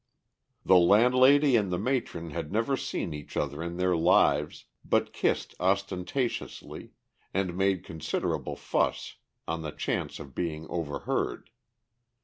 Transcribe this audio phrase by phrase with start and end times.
[0.65, 5.53] The landlady and the matron had never seen each other in their lives, but kissed
[5.59, 6.93] ostentatiously,
[7.35, 9.17] and made considerable fuss
[9.47, 11.51] on the chance of being overheard.